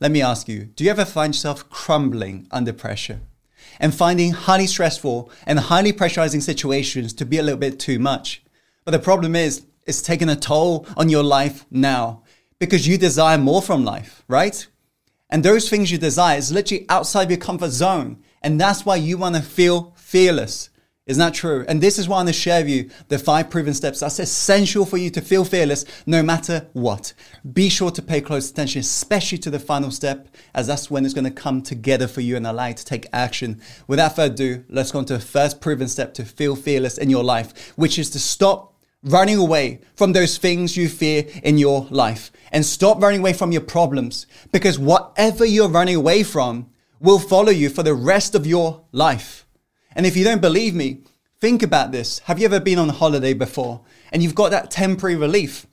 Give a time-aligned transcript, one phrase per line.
[0.00, 3.20] let me ask you do you ever find yourself crumbling under pressure
[3.78, 8.42] and finding highly stressful and highly pressurizing situations to be a little bit too much?
[8.84, 12.22] But the problem is, it's taking a toll on your life now
[12.58, 14.66] because you desire more from life, right?
[15.28, 18.22] And those things you desire is literally outside your comfort zone.
[18.42, 20.69] And that's why you want to feel fearless.
[21.10, 21.64] Isn't that true?
[21.66, 24.20] And this is why I want to share with you the five proven steps that's
[24.20, 27.14] essential for you to feel fearless no matter what.
[27.52, 31.12] Be sure to pay close attention, especially to the final step, as that's when it's
[31.12, 33.60] going to come together for you and allow you to take action.
[33.88, 37.10] Without further ado, let's go on to the first proven step to feel fearless in
[37.10, 41.88] your life, which is to stop running away from those things you fear in your
[41.90, 47.18] life and stop running away from your problems because whatever you're running away from will
[47.18, 49.44] follow you for the rest of your life.
[49.94, 51.00] And if you don't believe me,
[51.40, 52.20] think about this.
[52.20, 53.80] Have you ever been on holiday before
[54.12, 55.66] and you've got that temporary relief,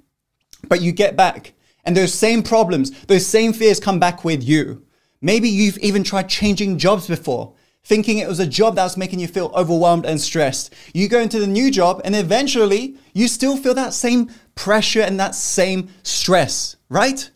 [0.68, 1.54] but you get back
[1.86, 4.86] and those same problems, those same fears come back with you?
[5.22, 7.54] Maybe you've even tried changing jobs before,
[7.84, 10.74] thinking it was a job that was making you feel overwhelmed and stressed.
[10.94, 15.20] You go into the new job and eventually you still feel that same pressure and
[15.20, 17.30] that same stress, right?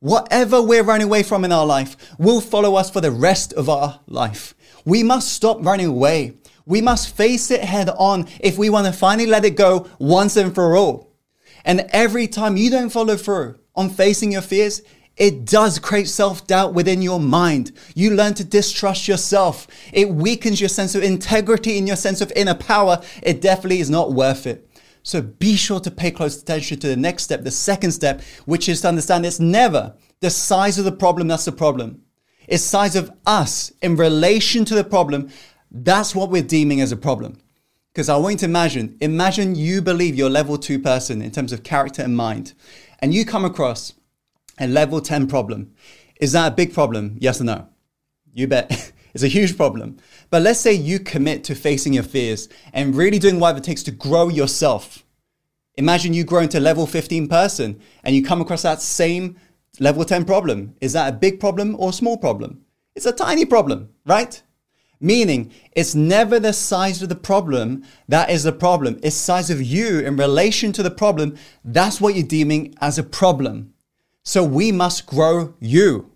[0.00, 3.68] Whatever we're running away from in our life will follow us for the rest of
[3.68, 4.54] our life.
[4.88, 6.38] We must stop running away.
[6.64, 10.34] We must face it head on if we want to finally let it go once
[10.34, 11.12] and for all.
[11.62, 14.80] And every time you don't follow through on facing your fears,
[15.18, 17.72] it does create self doubt within your mind.
[17.94, 19.66] You learn to distrust yourself.
[19.92, 23.02] It weakens your sense of integrity and your sense of inner power.
[23.22, 24.70] It definitely is not worth it.
[25.02, 28.70] So be sure to pay close attention to the next step, the second step, which
[28.70, 32.00] is to understand it's never the size of the problem that's the problem
[32.48, 35.28] is size of us in relation to the problem.
[35.70, 37.38] That's what we're deeming as a problem.
[37.92, 41.30] Because I want you to imagine, imagine you believe you're a level two person in
[41.30, 42.54] terms of character and mind,
[43.00, 43.92] and you come across
[44.58, 45.72] a level 10 problem.
[46.20, 47.16] Is that a big problem?
[47.20, 47.68] Yes or no?
[48.32, 48.92] You bet.
[49.14, 49.98] it's a huge problem.
[50.30, 53.82] But let's say you commit to facing your fears and really doing whatever it takes
[53.84, 55.04] to grow yourself.
[55.74, 59.36] Imagine you grow into level 15 person and you come across that same
[59.80, 60.74] Level 10 problem.
[60.80, 62.64] Is that a big problem or a small problem?
[62.94, 64.42] It's a tiny problem, right?
[65.00, 68.98] Meaning, it's never the size of the problem that is the problem.
[69.02, 71.36] It's size of you in relation to the problem.
[71.64, 73.74] That's what you're deeming as a problem.
[74.24, 76.10] So we must grow you.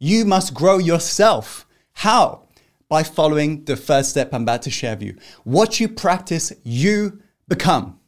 [0.00, 1.66] You must grow yourself.
[1.92, 2.42] How?
[2.88, 5.16] By following the first step I'm about to share with you.
[5.44, 8.00] What you practice, you become.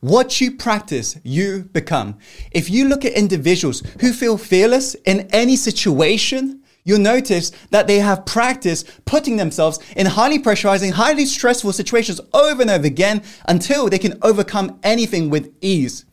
[0.00, 2.18] What you practice, you become.
[2.52, 7.98] If you look at individuals who feel fearless in any situation, you'll notice that they
[7.98, 13.88] have practiced putting themselves in highly pressurizing, highly stressful situations over and over again until
[13.88, 16.04] they can overcome anything with ease.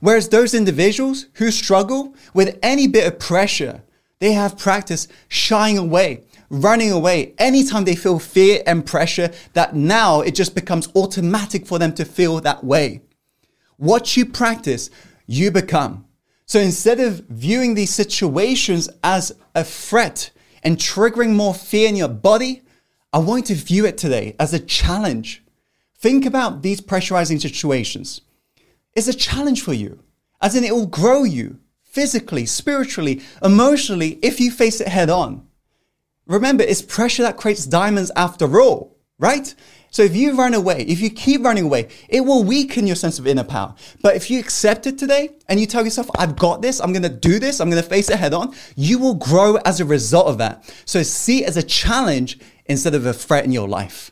[0.00, 3.82] Whereas those individuals who struggle with any bit of pressure,
[4.20, 10.22] they have practiced shying away, running away anytime they feel fear and pressure that now
[10.22, 13.02] it just becomes automatic for them to feel that way.
[13.76, 14.90] What you practice,
[15.26, 16.06] you become.
[16.46, 20.30] So instead of viewing these situations as a threat
[20.62, 22.62] and triggering more fear in your body,
[23.12, 25.42] I want you to view it today as a challenge.
[25.96, 28.20] Think about these pressurizing situations.
[28.94, 30.00] It's a challenge for you,
[30.40, 35.46] as in it will grow you physically, spiritually, emotionally if you face it head on.
[36.26, 39.54] Remember, it's pressure that creates diamonds after all, right?
[39.94, 43.20] So if you run away, if you keep running away, it will weaken your sense
[43.20, 43.76] of inner power.
[44.02, 47.04] But if you accept it today and you tell yourself, I've got this, I'm going
[47.04, 49.84] to do this, I'm going to face it head on, you will grow as a
[49.84, 50.68] result of that.
[50.84, 54.10] So see it as a challenge instead of a threat in your life.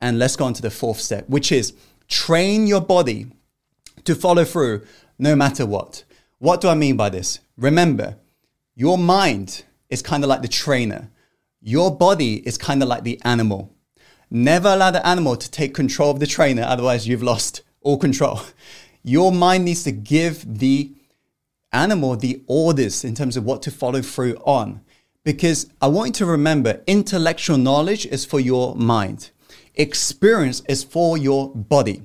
[0.00, 1.74] And let's go on to the fourth step, which is
[2.08, 3.28] train your body
[4.02, 4.84] to follow through
[5.16, 6.02] no matter what.
[6.38, 7.38] What do I mean by this?
[7.56, 8.16] Remember,
[8.74, 11.08] your mind is kind of like the trainer.
[11.60, 13.72] Your body is kind of like the animal.
[14.30, 18.40] Never allow the animal to take control of the trainer, otherwise, you've lost all control.
[19.02, 20.92] Your mind needs to give the
[21.72, 24.82] animal the orders in terms of what to follow through on.
[25.24, 29.30] Because I want you to remember intellectual knowledge is for your mind,
[29.74, 32.02] experience is for your body.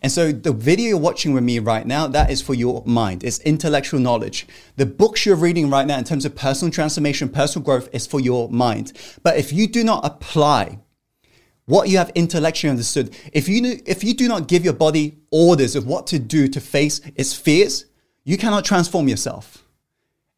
[0.00, 3.24] And so the video you're watching with me right now, that is for your mind.
[3.24, 4.46] It's intellectual knowledge.
[4.76, 8.20] The books you're reading right now in terms of personal transformation, personal growth is for
[8.20, 8.92] your mind.
[9.22, 10.78] But if you do not apply
[11.66, 13.16] what you have intellectually understood.
[13.32, 16.60] If you, if you do not give your body orders of what to do to
[16.60, 17.86] face its fears,
[18.24, 19.64] you cannot transform yourself.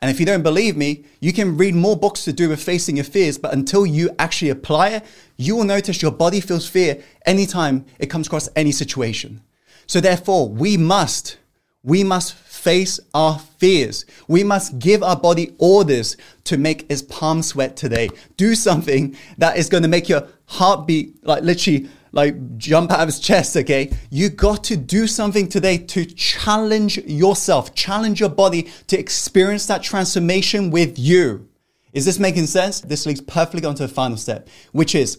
[0.00, 2.96] And if you don't believe me, you can read more books to do with facing
[2.96, 5.05] your fears, but until you actually apply it,
[5.37, 9.40] you will notice your body feels fear anytime it comes across any situation.
[9.87, 11.38] So therefore, we must,
[11.87, 14.05] We must face our fears.
[14.26, 18.08] We must give our body orders to make its palm sweat today.
[18.37, 23.08] Do something that is going to make your heartbeat like literally like jump out of
[23.08, 23.93] his chest, okay?
[24.10, 29.82] You got to do something today to challenge yourself, challenge your body to experience that
[29.82, 31.48] transformation with you.
[31.93, 32.81] Is this making sense?
[32.81, 35.19] This leads perfectly onto the final step, which is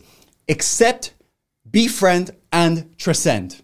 [0.50, 1.14] accept,
[1.70, 3.62] befriend, and transcend.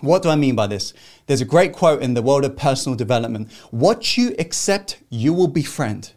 [0.00, 0.92] What do I mean by this?
[1.26, 3.50] There's a great quote in the world of personal development.
[3.70, 6.12] What you accept, you will befriend.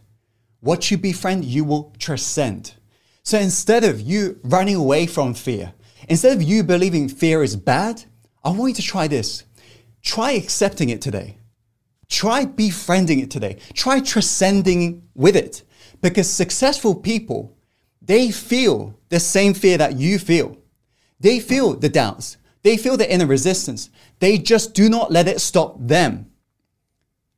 [0.60, 2.74] What you befriend, you will transcend.
[3.28, 5.74] So instead of you running away from fear,
[6.08, 8.06] instead of you believing fear is bad,
[8.42, 9.44] I want you to try this.
[10.02, 11.36] Try accepting it today.
[12.08, 13.58] Try befriending it today.
[13.74, 15.64] Try transcending with it.
[16.02, 17.54] Because successful people,
[18.02, 20.58] they feel the same fear that you feel.
[21.20, 22.38] They feel the doubts.
[22.64, 23.90] They feel the inner resistance.
[24.20, 26.32] They just do not let it stop them.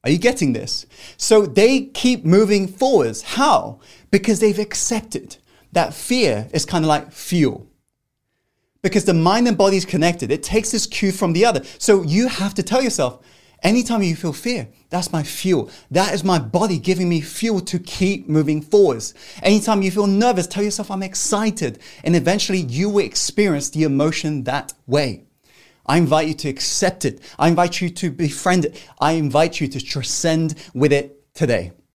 [0.03, 0.85] Are you getting this?
[1.17, 3.23] So they keep moving forwards.
[3.23, 3.79] How?
[4.11, 5.37] Because they've accepted
[5.71, 7.67] that fear is kind of like fuel.
[8.81, 11.63] Because the mind and body is connected, it takes this cue from the other.
[11.77, 13.19] So you have to tell yourself,
[13.61, 15.69] anytime you feel fear, that's my fuel.
[15.91, 19.13] That is my body giving me fuel to keep moving forwards.
[19.43, 21.79] Anytime you feel nervous, tell yourself, I'm excited.
[22.05, 25.25] And eventually you will experience the emotion that way.
[25.85, 27.19] I invite you to accept it.
[27.37, 28.87] I invite you to befriend it.
[29.01, 31.73] I invite you to transcend with it today.